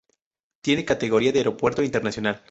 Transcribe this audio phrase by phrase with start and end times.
[0.61, 2.39] Tiene categoría de aeropuerto internacional.